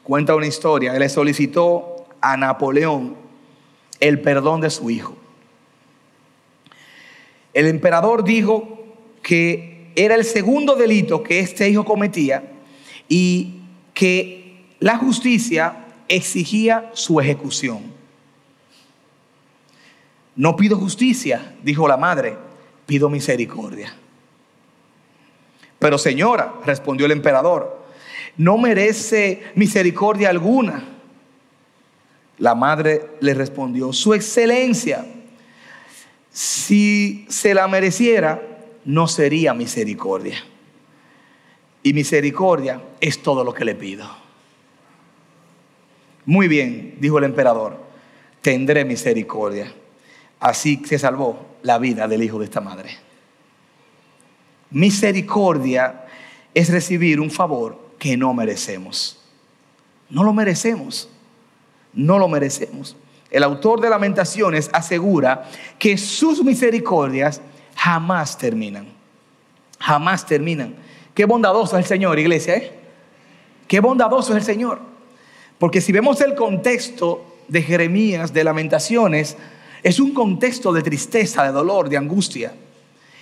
[0.04, 3.18] cuenta una historia, le solicitó a Napoleón
[4.00, 5.18] el perdón de su hijo.
[7.54, 8.86] El emperador dijo
[9.22, 12.54] que era el segundo delito que este hijo cometía
[13.10, 13.64] y
[13.94, 14.47] que
[14.80, 17.98] la justicia exigía su ejecución.
[20.36, 22.38] No pido justicia, dijo la madre,
[22.86, 23.94] pido misericordia.
[25.80, 27.86] Pero señora, respondió el emperador,
[28.38, 30.84] no merece misericordia alguna.
[32.38, 35.06] La madre le respondió, su excelencia,
[36.32, 38.40] si se la mereciera,
[38.86, 40.44] no sería misericordia.
[41.82, 44.27] Y misericordia es todo lo que le pido.
[46.28, 47.78] Muy bien, dijo el emperador,
[48.42, 49.74] tendré misericordia.
[50.42, 52.90] Así se salvó la vida del hijo de esta madre.
[54.70, 56.06] Misericordia
[56.54, 59.24] es recibir un favor que no merecemos.
[60.10, 61.10] No lo merecemos.
[61.94, 62.98] No lo merecemos.
[63.32, 65.46] El autor de Lamentaciones asegura
[65.80, 67.42] que sus misericordias
[67.74, 68.90] jamás terminan.
[69.80, 70.76] Jamás terminan.
[71.14, 72.58] Qué bondadoso es el Señor, iglesia.
[72.58, 72.78] ¿eh?
[73.66, 74.97] Qué bondadoso es el Señor.
[75.58, 79.38] Porque si vemos el contexto de Jeremías, de Lamentaciones,
[79.84, 82.54] es un contexto de tristeza, de dolor, de angustia.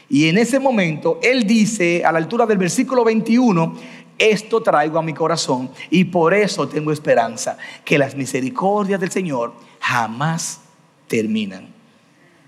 [0.10, 3.76] Y en ese momento Él dice, a la altura del versículo 21,
[4.18, 9.54] esto traigo a mi corazón y por eso tengo esperanza, que las misericordias del Señor
[9.80, 10.62] jamás
[11.08, 11.74] terminan.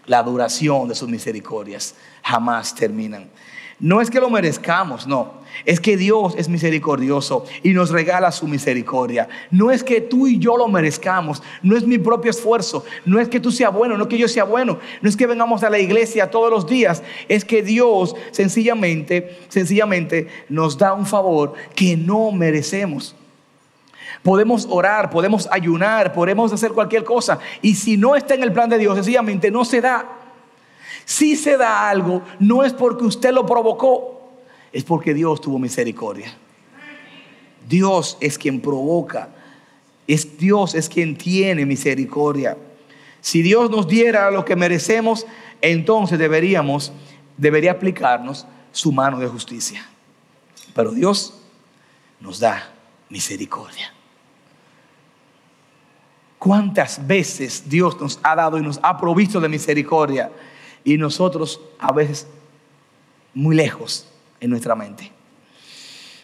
[0.05, 3.29] La duración de sus misericordias jamás terminan.
[3.79, 5.33] No es que lo merezcamos, no.
[5.63, 9.29] Es que Dios es misericordioso y nos regala su misericordia.
[9.51, 13.29] No es que tú y yo lo merezcamos, no es mi propio esfuerzo, no es
[13.29, 15.69] que tú seas bueno, no es que yo sea bueno, no es que vengamos a
[15.69, 21.95] la iglesia todos los días, es que Dios sencillamente, sencillamente nos da un favor que
[21.95, 23.15] no merecemos.
[24.23, 28.69] Podemos orar, podemos ayunar, podemos hacer cualquier cosa y si no está en el plan
[28.69, 30.16] de Dios, sencillamente no se da.
[31.07, 34.29] Si se da algo, no es porque usted lo provocó,
[34.73, 36.35] es porque Dios tuvo misericordia.
[37.65, 39.29] Dios es quien provoca.
[40.05, 42.57] Es Dios es quien tiene misericordia.
[43.21, 45.25] Si Dios nos diera lo que merecemos,
[45.61, 46.91] entonces deberíamos
[47.37, 49.87] debería aplicarnos su mano de justicia.
[50.75, 51.39] Pero Dios
[52.19, 52.69] nos da
[53.07, 53.93] misericordia.
[56.37, 60.31] ¿Cuántas veces Dios nos ha dado y nos ha provisto de misericordia?
[60.83, 62.27] Y nosotros a veces
[63.33, 64.07] muy lejos
[64.39, 65.11] en nuestra mente.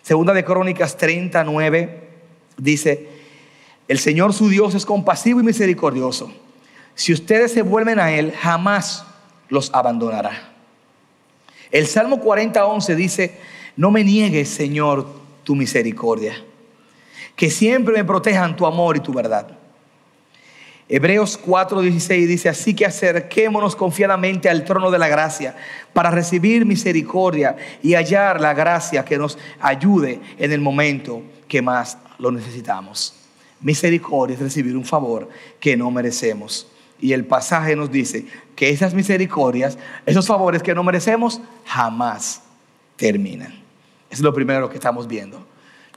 [0.02, 2.10] Segunda de Crónicas 39
[2.58, 3.10] dice,
[3.88, 6.34] el Señor su Dios es compasivo y misericordioso.
[6.96, 9.06] Si ustedes se vuelven a Él, jamás
[9.50, 10.52] los abandonará.
[11.72, 12.63] El Salmo 40,
[12.96, 13.39] dice,
[13.76, 15.08] no me niegues, Señor,
[15.44, 16.36] tu misericordia,
[17.36, 19.58] que siempre me protejan tu amor y tu verdad.
[20.89, 25.56] Hebreos 4:16 dice, así que acerquémonos confiadamente al trono de la gracia
[25.93, 31.98] para recibir misericordia y hallar la gracia que nos ayude en el momento que más
[32.19, 33.15] lo necesitamos.
[33.62, 36.67] Misericordia es recibir un favor que no merecemos.
[37.00, 42.43] Y el pasaje nos dice que esas misericordias, esos favores que no merecemos, jamás
[42.96, 43.54] terminan.
[44.10, 45.46] Es lo primero que estamos viendo.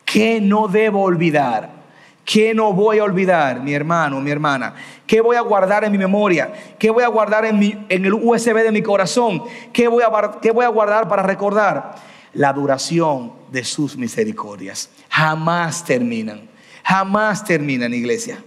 [0.05, 1.86] ¿Qué no debo olvidar?
[2.27, 4.75] ¿Qué no voy a olvidar, mi hermano, mi hermana?
[5.07, 6.53] ¿Qué voy a guardar en mi memoria?
[6.77, 9.45] ¿Qué voy a guardar en, el USB de mi corazón?
[9.73, 11.95] ¿Qué voy, a, ¿Qué voy a guardar para recordar?
[12.33, 14.91] La duración de sus misericordias.
[15.09, 16.51] Jamás terminan.
[16.83, 18.43] Jamás terminan, iglesia.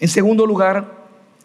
[0.00, 0.90] En segundo lugar,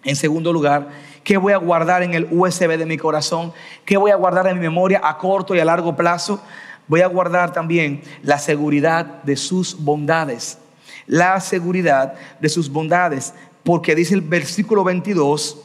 [0.05, 0.87] en segundo lugar,
[1.21, 3.51] ¿qué voy a guardar en el USB de mi corazón?
[3.83, 6.41] ¿Qué voy a guardar en mi memoria a corto y a largo plazo?
[6.87, 10.59] Voy a guardar también la seguridad de sus bondades
[11.07, 15.57] la seguridad de sus bondades, porque dice el versículo 22,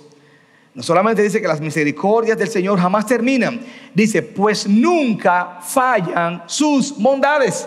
[0.75, 3.61] no solamente dice que las misericordias del Señor jamás terminan,
[3.95, 7.67] dice, pues nunca fallan sus bondades.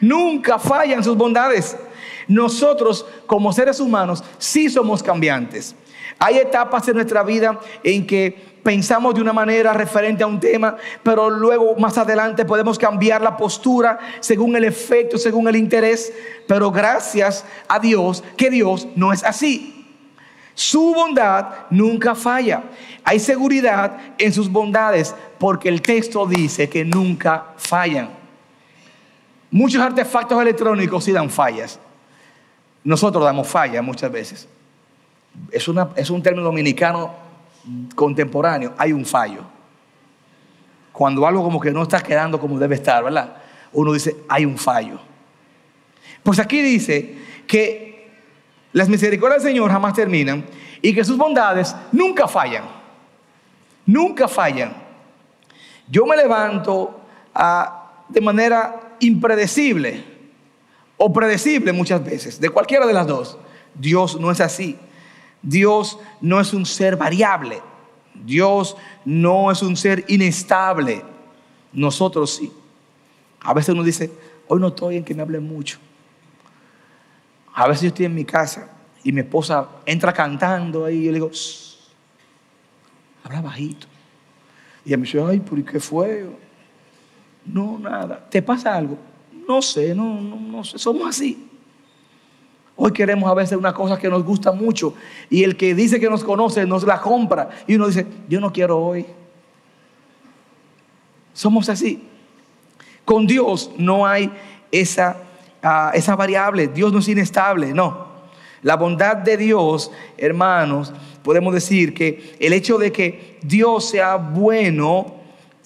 [0.00, 1.76] Nunca fallan sus bondades.
[2.28, 5.74] Nosotros como seres humanos sí somos cambiantes.
[6.18, 10.76] Hay etapas en nuestra vida en que pensamos de una manera referente a un tema,
[11.02, 16.12] pero luego más adelante podemos cambiar la postura según el efecto, según el interés.
[16.46, 19.92] Pero gracias a Dios que Dios no es así.
[20.54, 22.62] Su bondad nunca falla.
[23.02, 28.10] Hay seguridad en sus bondades porque el texto dice que nunca fallan.
[29.50, 31.80] Muchos artefactos electrónicos sí dan fallas.
[32.84, 34.48] Nosotros damos fallas muchas veces.
[35.50, 37.29] Es, una, es un término dominicano
[37.94, 39.42] contemporáneo hay un fallo.
[40.92, 43.36] Cuando algo como que no está quedando como debe estar, ¿verdad?
[43.72, 45.00] Uno dice, hay un fallo.
[46.22, 48.10] Pues aquí dice que
[48.72, 50.44] las misericordias del Señor jamás terminan
[50.82, 52.64] y que sus bondades nunca fallan.
[53.86, 54.72] Nunca fallan.
[55.88, 57.00] Yo me levanto
[57.34, 60.04] ah, de manera impredecible
[60.96, 63.38] o predecible muchas veces, de cualquiera de las dos.
[63.74, 64.78] Dios no es así.
[65.42, 67.60] Dios no es un ser variable.
[68.14, 71.02] Dios no es un ser inestable.
[71.72, 72.52] Nosotros sí.
[73.40, 74.10] A veces uno dice,
[74.48, 75.78] hoy no estoy en que me hable mucho.
[77.54, 78.70] A veces yo estoy en mi casa
[79.02, 81.30] y mi esposa entra cantando ahí y yo le digo,
[83.24, 83.86] habla bajito.
[84.84, 86.28] Y ella me dice, ay, ¿por qué fue?
[87.46, 88.26] No, nada.
[88.28, 88.98] ¿Te pasa algo?
[89.48, 90.78] No sé, no, no, no sé.
[90.78, 91.49] Somos así.
[92.82, 94.94] Hoy queremos a veces una cosa que nos gusta mucho
[95.28, 98.50] y el que dice que nos conoce nos la compra y uno dice, yo no
[98.50, 99.04] quiero hoy.
[101.34, 102.08] Somos así.
[103.04, 104.32] Con Dios no hay
[104.72, 105.18] esa,
[105.62, 106.68] ah, esa variable.
[106.68, 108.06] Dios no es inestable, no.
[108.62, 110.90] La bondad de Dios, hermanos,
[111.22, 115.19] podemos decir que el hecho de que Dios sea bueno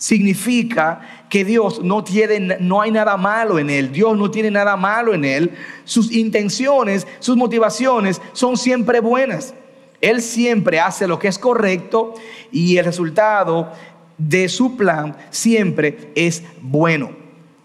[0.05, 3.91] significa que Dios no tiene, no hay nada malo en él.
[3.91, 5.53] Dios no tiene nada malo en él.
[5.85, 9.55] Sus intenciones, sus motivaciones son siempre buenas.
[10.03, 12.13] Él siempre hace lo que es correcto
[12.53, 13.73] y el resultado
[14.19, 17.13] de su plan siempre es bueno.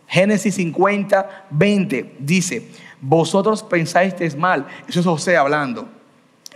[0.07, 2.69] Génesis 50, 20 dice,
[3.01, 4.65] vosotros pensáis mal.
[4.87, 5.98] Eso es José hablando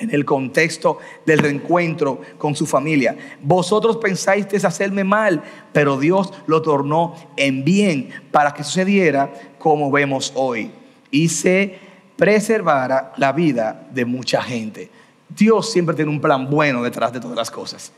[0.03, 3.15] en el contexto del reencuentro con su familia.
[3.41, 10.33] Vosotros pensáis hacerme mal, pero Dios lo tornó en bien para que sucediera como vemos
[10.35, 10.71] hoy
[11.09, 11.79] y se
[12.17, 14.89] preservara la vida de mucha gente.
[15.29, 17.91] Dios siempre tiene un plan bueno detrás de todas las cosas.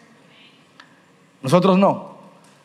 [1.41, 2.15] Nosotros no.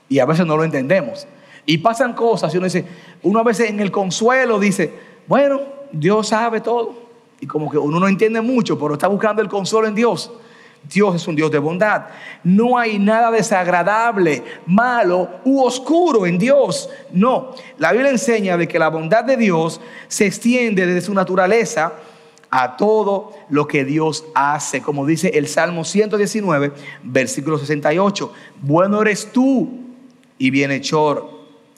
[0.09, 1.27] Y a veces no lo entendemos.
[1.67, 2.85] Y pasan cosas y uno dice,
[3.23, 4.93] uno a veces en el consuelo dice,
[5.27, 5.61] bueno,
[5.93, 7.10] Dios sabe todo
[7.41, 10.31] y como que uno no entiende mucho, pero está buscando el consuelo en Dios.
[10.89, 12.07] Dios es un Dios de bondad.
[12.43, 16.89] No hay nada desagradable, malo u oscuro en Dios.
[17.13, 21.93] No, la Biblia enseña de que la bondad de Dios se extiende desde su naturaleza
[22.51, 26.73] a todo lo que Dios hace, como dice el Salmo 119,
[27.05, 28.33] versículo 68.
[28.61, 29.81] Bueno eres tú
[30.37, 31.31] y bienhechor,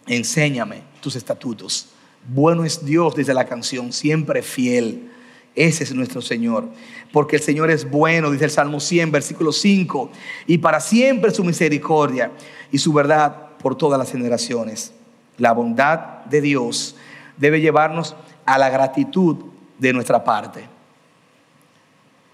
[0.07, 1.89] enséñame tus estatutos.
[2.27, 5.11] Bueno es Dios, dice la canción, siempre fiel.
[5.55, 6.69] Ese es nuestro Señor.
[7.13, 10.11] Porque el Señor es bueno, dice el Salmo 100, versículo 5.
[10.47, 12.33] Y para siempre su misericordia
[12.71, 14.93] y su verdad por todas las generaciones.
[15.39, 16.97] La bondad de Dios
[17.37, 19.37] debe llevarnos a la gratitud
[19.79, 20.65] de nuestra parte.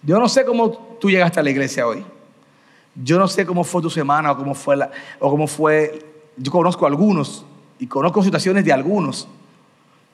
[0.03, 2.05] Yo no sé cómo tú llegaste a la iglesia hoy.
[2.95, 6.05] Yo no sé cómo fue tu semana o cómo fue la, o cómo fue.
[6.37, 7.45] Yo conozco algunos
[7.79, 9.29] y conozco situaciones de algunos.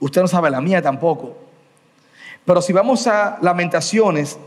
[0.00, 1.43] Usted no sabe la mía tampoco.
[2.44, 4.38] Pero si vamos a Lamentaciones,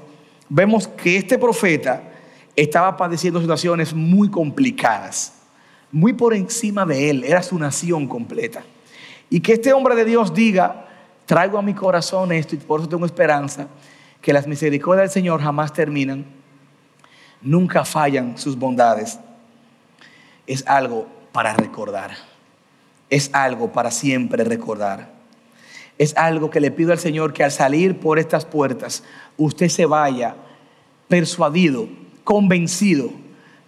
[0.50, 2.04] vemos que este profeta
[2.56, 5.34] estaba padeciendo situaciones muy complicadas,
[5.92, 8.64] muy por encima de él, era su nación completa.
[9.30, 10.88] Y que este hombre de Dios diga,
[11.26, 13.68] traigo a mi corazón esto y por eso tengo esperanza,
[14.22, 16.26] que las misericordias del Señor jamás terminan,
[17.42, 19.20] nunca fallan sus bondades,
[20.48, 22.12] es algo para recordar,
[23.10, 25.17] es algo para siempre recordar.
[25.98, 29.04] Es algo que le pido al Señor que al salir por estas puertas
[29.38, 30.36] usted se vaya
[31.08, 31.88] persuadido,
[32.24, 33.12] convencido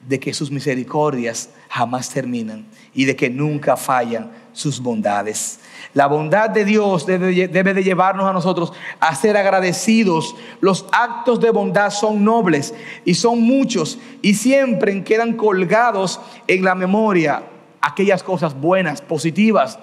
[0.08, 5.60] de que sus misericordias jamás terminan y de que nunca fallan sus bondades.
[5.94, 10.36] La bondad de Dios debe, de llevarnos a nosotros a ser agradecidos.
[10.62, 12.74] Los actos de bondad son nobles
[13.06, 17.44] y son muchos y siempre quedan colgados en la memoria
[17.82, 19.80] aquellas cosas buenas, positivas.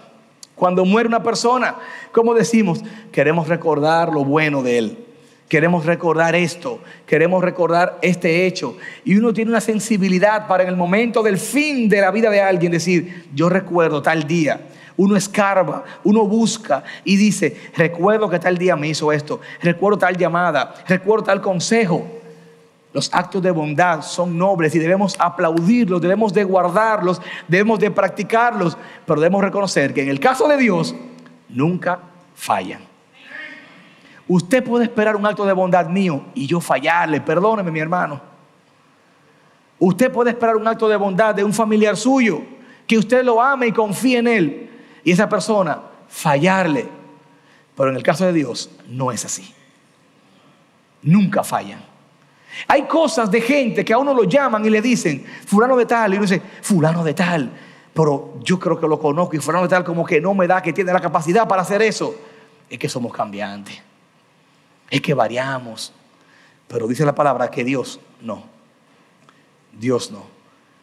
[0.57, 1.77] Cuando muere una persona,
[2.13, 2.81] como decimos,
[3.13, 4.99] queremos recordar lo bueno de él.
[5.49, 8.77] Queremos recordar esto, queremos recordar este hecho.
[9.05, 12.41] Y uno tiene una sensibilidad para en el momento del fin de la vida de
[12.41, 14.67] alguien decir, yo recuerdo tal día.
[14.97, 20.17] Uno escarba, uno busca y dice, recuerdo que tal día me hizo esto, recuerdo tal
[20.17, 22.09] llamada, recuerdo tal consejo.
[22.97, 28.79] Los actos de bondad son nobles y debemos aplaudirlos, debemos de guardarlos, debemos de practicarlos,
[29.05, 30.95] pero debemos reconocer que en el caso de Dios
[31.51, 31.99] nunca
[32.35, 32.81] fallan.
[34.27, 38.19] Usted puede esperar un acto de bondad mío y yo fallarle, perdóneme mi hermano.
[39.79, 42.41] Usted puede esperar un acto de bondad de un familiar suyo,
[42.87, 44.71] que usted lo ame y confíe en él,
[45.05, 46.89] y esa persona fallarle.
[47.77, 49.55] Pero en el caso de Dios no es así.
[51.03, 51.96] Nunca fallan.
[52.69, 56.15] Hay cosas de gente que a uno lo llaman y le dicen, fulano de tal,
[56.15, 57.51] y uno dice, fulano de tal,
[57.93, 60.63] pero yo creo que lo conozco y fulano de tal como que no me da,
[60.63, 62.15] que tiene la capacidad para hacer eso.
[62.69, 63.81] Es que somos cambiantes
[64.91, 65.93] es que variamos.
[66.69, 68.45] Pero dice la palabra que Dios no.
[69.73, 70.25] Dios no.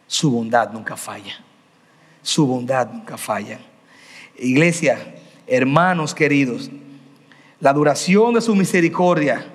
[0.06, 1.38] Su bondad nunca falla.
[2.22, 3.60] Su bondad nunca falla.
[4.38, 6.70] Iglesia, hermanos queridos,
[7.60, 9.46] la duración de su misericordia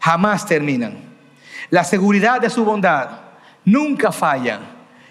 [0.00, 1.03] jamás terminan.
[1.74, 3.08] La seguridad de su bondad
[3.64, 4.60] nunca falla.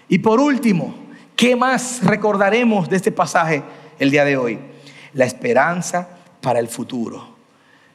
[0.08, 0.94] Y por último,
[1.36, 3.62] ¿qué más recordaremos de este pasaje
[3.98, 4.58] el día de hoy?
[5.12, 6.08] La esperanza
[6.40, 7.36] para el futuro.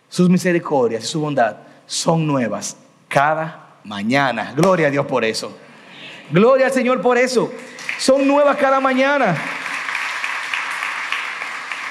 [0.08, 2.78] Sus misericordias y su bondad son nuevas
[3.08, 4.54] cada mañana.
[4.56, 5.52] Gloria a Dios por eso.
[6.30, 7.52] Gloria al Señor por eso.
[7.98, 9.36] Son nuevas cada mañana.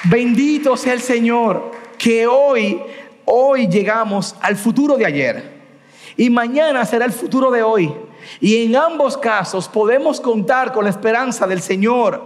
[0.05, 2.81] Bendito sea el Señor que hoy,
[3.25, 5.58] hoy llegamos al futuro de ayer.
[6.19, 7.93] Y mañana será el futuro de hoy.
[8.41, 12.21] Y en ambos casos podemos contar con la esperanza del Señor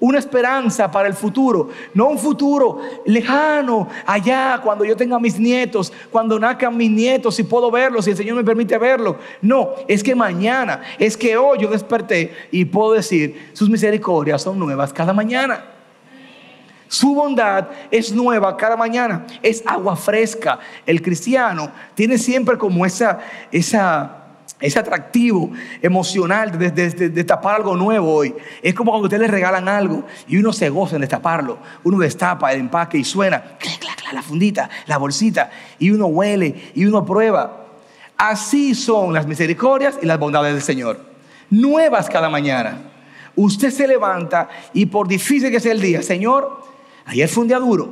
[0.00, 5.92] una esperanza para el futuro, no un futuro lejano, allá, cuando yo tenga mis nietos,
[6.10, 9.18] cuando nazcan mis nietos, y puedo verlos, si el Señor me permite verlo.
[9.42, 14.58] No, es que mañana, es que hoy yo desperté y puedo decir, sus misericordias son
[14.58, 15.73] nuevas cada mañana.
[16.94, 20.60] Su bondad es nueva cada mañana, es agua fresca.
[20.86, 23.18] El cristiano tiene siempre como esa,
[23.50, 24.20] esa
[24.60, 25.50] ese atractivo
[25.82, 28.32] emocional de, destapar algo nuevo hoy.
[28.62, 31.58] Es como cuando ustedes le regalan algo y uno se goza en destaparlo.
[31.82, 33.42] Uno destapa el empaque y suena
[34.12, 37.66] la fundita, la bolsita, y uno huele y uno prueba.
[38.16, 41.00] Así son las misericordias y las bondades del Señor.
[41.50, 42.78] Nuevas cada mañana.
[43.34, 46.73] Usted se levanta y por difícil que sea el día, Señor,
[47.04, 47.88] ayer fue un día duro,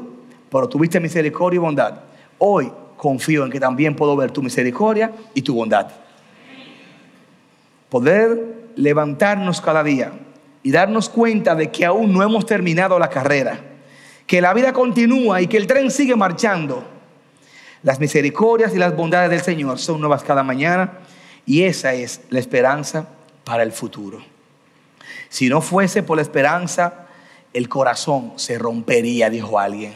[0.50, 2.00] pero tuviste misericordia y bondad.
[2.38, 5.88] Hoy confío en que también puedo ver tu misericordia y tu bondad
[7.92, 10.12] poder levantarnos cada día
[10.62, 13.60] y darnos cuenta de que aún no hemos terminado la carrera,
[14.26, 16.82] que la vida continúa y que el tren sigue marchando.
[17.82, 21.00] Las misericordias y las bondades del Señor son nuevas cada mañana
[21.44, 23.08] y esa es la esperanza
[23.44, 24.24] para el futuro.
[25.28, 27.08] Si no fuese por la esperanza,
[27.52, 29.94] el corazón se rompería, dijo alguien.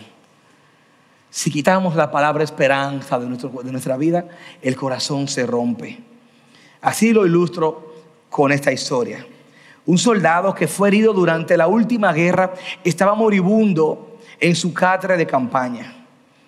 [1.30, 4.26] Si quitamos la palabra esperanza de, nuestra vida,
[4.62, 5.98] el corazón se rompe.
[6.80, 7.94] Así lo ilustro
[8.30, 9.26] con esta historia.
[9.86, 15.26] Un soldado que fue herido durante la última guerra estaba moribundo en su cátedra de
[15.26, 16.06] campaña.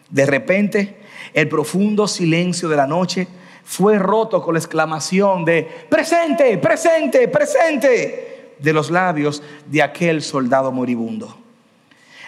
[0.08, 1.00] De repente,
[1.34, 3.28] el profundo silencio de la noche
[3.64, 10.72] fue roto con la exclamación de presente, presente, presente de los labios de aquel soldado
[10.72, 11.36] moribundo.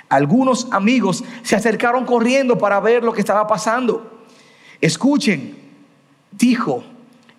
[0.08, 4.24] Algunos amigos se acercaron corriendo para ver lo que estaba pasando.
[4.80, 5.56] Escuchen,
[6.32, 6.84] dijo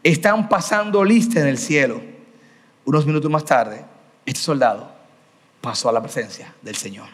[0.04, 2.02] están pasando lista en el cielo.
[2.86, 3.86] Unos minutos más tarde,
[4.26, 4.92] este soldado
[5.62, 7.08] pasó a la presencia del Señor.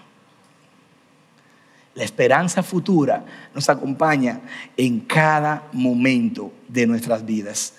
[1.95, 3.25] la esperanza futura
[3.55, 4.39] nos acompaña
[4.77, 7.73] en cada momento de nuestras vidas.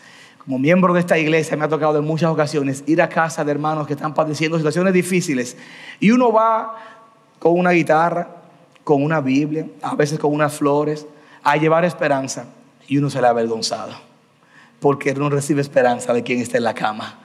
[0.49, 3.51] Como miembro de esta iglesia me ha tocado en muchas ocasiones ir a casa de
[3.51, 5.59] hermanos que están padeciendo situaciones difíciles
[6.01, 6.75] y uno va
[7.39, 8.27] con una guitarra,
[8.83, 11.07] con una Biblia, a veces con unas flores,
[11.43, 12.47] a llevar esperanza
[12.87, 13.93] y uno se le ha avergonzado
[14.81, 17.19] porque no recibe esperanza de quien está en la cama.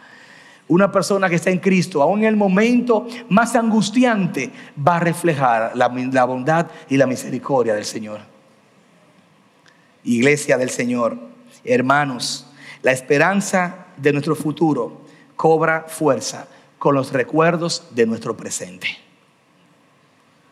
[0.67, 4.51] Una persona que está en Cristo, aún en el momento más angustiante,
[4.85, 8.19] va a reflejar la, la bondad y la misericordia del Señor.
[10.03, 11.17] Iglesia del Señor,
[11.63, 12.47] hermanos,
[12.83, 15.01] la esperanza de nuestro futuro
[15.35, 18.87] cobra fuerza con los recuerdos de nuestro presente.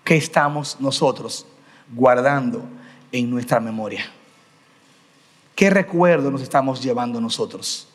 [0.04, 1.46] ¿Qué estamos nosotros
[1.94, 2.64] guardando
[3.12, 4.06] en nuestra memoria?
[5.56, 7.90] ¿Qué recuerdo nos estamos llevando nosotros?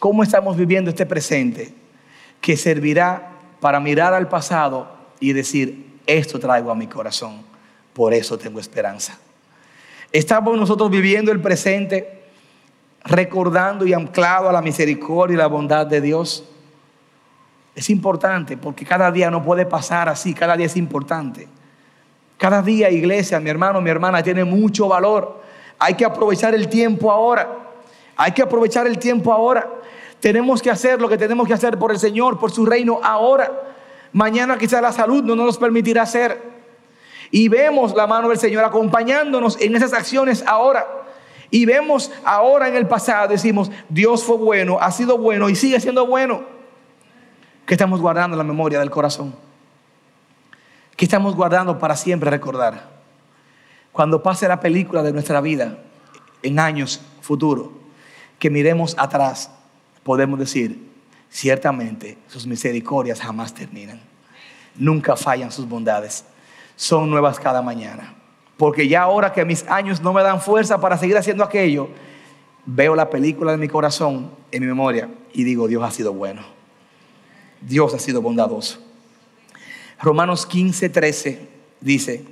[0.00, 1.72] ¿Cómo estamos viviendo este presente
[2.40, 3.30] que servirá
[3.60, 4.88] para mirar al pasado
[5.20, 7.42] y decir, esto traigo a mi corazón,
[7.94, 9.18] por eso tengo esperanza?
[10.12, 12.15] ¿Estamos nosotros viviendo el presente
[13.06, 16.44] recordando y anclado a la misericordia y la bondad de Dios?
[17.74, 21.48] Es importante porque cada día no puede pasar así, cada día es importante.
[22.38, 25.40] Cada día, iglesia, mi hermano, mi hermana, tiene mucho valor.
[25.78, 27.48] Hay que aprovechar el tiempo ahora.
[28.16, 29.68] Hay que aprovechar el tiempo ahora.
[30.20, 33.52] Tenemos que hacer lo que tenemos que hacer por el Señor, por su reino ahora.
[34.12, 36.42] Mañana quizá la salud no nos permitirá hacer.
[37.30, 40.86] Y vemos la mano del Señor acompañándonos en esas acciones ahora.
[41.50, 45.80] Y vemos ahora en el pasado, decimos, Dios fue bueno, ha sido bueno y sigue
[45.80, 46.44] siendo bueno.
[47.64, 49.34] Que estamos guardando en la memoria del corazón.
[50.96, 52.96] Que estamos guardando para siempre recordar.
[53.92, 55.78] Cuando pase la película de nuestra vida
[56.42, 57.68] en años futuros,
[58.38, 59.50] que miremos atrás
[60.02, 60.88] podemos decir,
[61.30, 64.00] ciertamente sus misericordias jamás terminan.
[64.76, 66.24] Nunca fallan sus bondades.
[66.76, 68.15] Son nuevas cada mañana.
[68.56, 71.88] Porque ya ahora que mis años no me dan fuerza para seguir haciendo aquello,
[72.64, 76.42] veo la película de mi corazón, en mi memoria, y digo, Dios ha sido bueno.
[77.60, 78.78] Dios ha sido bondadoso.
[80.00, 81.48] Romanos 15, 13
[81.80, 82.24] dice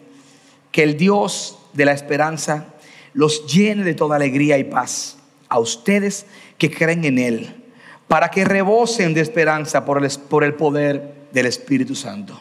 [0.70, 2.74] que el Dios de la esperanza
[3.12, 5.18] los llene de toda alegría y paz
[5.48, 6.26] a ustedes
[6.58, 7.64] que creen en Él
[8.08, 12.38] para que rebosen de esperanza por el, por el poder del Espíritu Santo.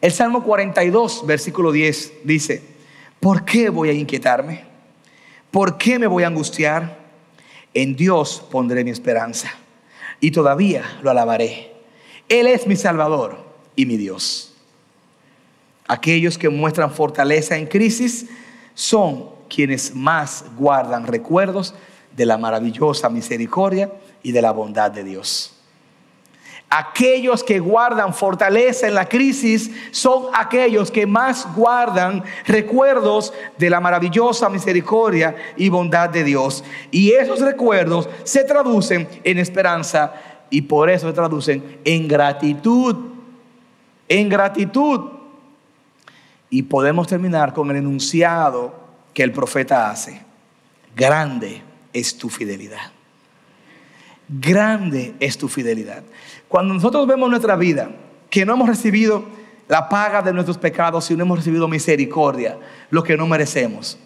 [0.00, 2.62] El Salmo 42, versículo 10 dice,
[3.18, 4.64] ¿por qué voy a inquietarme?
[5.50, 6.98] ¿Por qué me voy a angustiar?
[7.74, 9.50] En Dios pondré mi esperanza
[10.20, 11.72] y todavía lo alabaré.
[12.28, 13.38] Él es mi Salvador
[13.74, 14.54] y mi Dios.
[15.88, 18.26] Aquellos que muestran fortaleza en crisis
[18.74, 21.74] son quienes más guardan recuerdos
[22.16, 23.92] de la maravillosa misericordia
[24.22, 25.57] y de la bondad de Dios.
[26.70, 33.80] Aquellos que guardan fortaleza en la crisis son aquellos que más guardan recuerdos de la
[33.80, 36.62] maravillosa misericordia y bondad de Dios.
[36.90, 40.12] Y esos recuerdos se traducen en esperanza
[40.50, 42.96] y por eso se traducen en gratitud.
[44.06, 45.12] En gratitud.
[46.50, 48.74] Y podemos terminar con el enunciado
[49.14, 50.20] que el profeta hace.
[50.94, 51.62] Grande
[51.94, 52.97] es tu fidelidad.
[54.28, 56.02] Grande es tu fidelidad.
[56.48, 57.90] Cuando nosotros vemos nuestra vida,
[58.28, 59.24] que no hemos recibido
[59.68, 62.58] la paga de nuestros pecados, y no hemos recibido misericordia,
[62.90, 63.98] lo que no merecemos.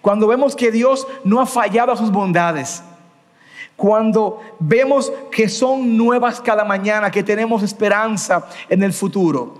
[0.00, 2.82] Cuando vemos que Dios no ha fallado a sus bondades,
[3.76, 9.56] cuando vemos que son nuevas cada mañana, que tenemos esperanza en el futuro,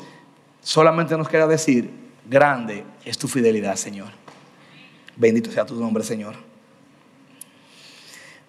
[0.61, 1.91] solamente nos queda decir,
[2.29, 4.09] grande es tu fidelidad, Señor.
[5.17, 6.52] Bendito sea tu nombre, Señor.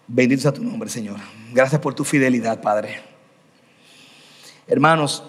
[0.08, 1.18] Bendito sea tu nombre, Señor.
[1.54, 3.02] Gracias por tu fidelidad, Padre.
[4.68, 5.24] Hermanos,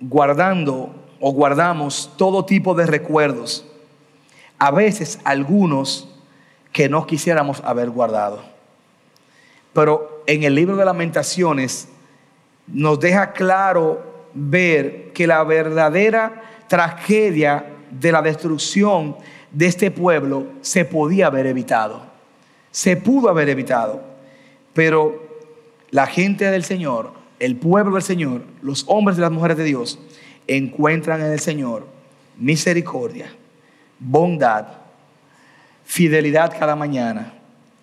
[0.00, 3.66] guardando o guardamos todo tipo de recuerdos,
[4.58, 6.08] a veces algunos
[6.72, 8.42] que no quisiéramos haber guardado.
[9.72, 11.88] Pero en el libro de lamentaciones
[12.66, 19.16] nos deja claro ver que la verdadera tragedia de la destrucción
[19.52, 22.15] de este pueblo se podía haber evitado
[22.76, 24.02] se pudo haber evitado,
[24.74, 25.26] pero
[25.90, 29.98] la gente del Señor, el pueblo del Señor, los hombres y las mujeres de Dios,
[30.46, 31.86] encuentran en el Señor
[32.36, 33.32] misericordia,
[33.98, 34.66] bondad,
[35.86, 37.32] fidelidad cada mañana.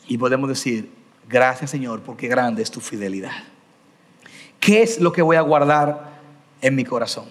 [0.07, 0.91] Y podemos decir,
[1.27, 3.45] gracias Señor, porque grande es tu fidelidad.
[4.59, 6.19] ¿Qué es lo que voy a guardar
[6.61, 7.25] en mi corazón?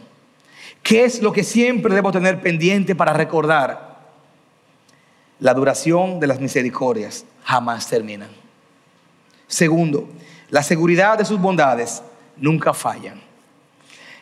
[0.83, 3.92] ¿Qué es lo que siempre debo tener pendiente para recordar?
[5.43, 8.29] La duración de las misericordias jamás terminan.
[9.49, 10.09] Segundo,
[10.51, 12.01] la seguridad de sus bondades
[12.37, 13.21] nunca fallan.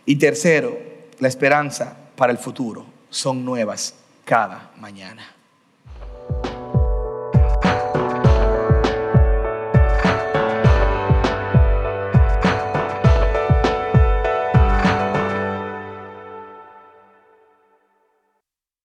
[0.07, 0.79] Y tercero,
[1.19, 5.31] la esperanza para el futuro son nuevas cada mañana.